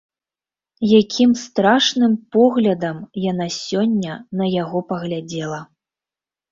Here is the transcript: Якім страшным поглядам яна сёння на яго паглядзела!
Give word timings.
Якім 0.99 1.35
страшным 1.41 2.17
поглядам 2.37 2.97
яна 3.31 3.47
сёння 3.61 4.13
на 4.43 4.53
яго 4.63 4.79
паглядзела! 4.93 5.59